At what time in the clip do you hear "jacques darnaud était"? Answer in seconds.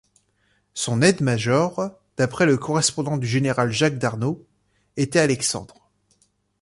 3.69-5.19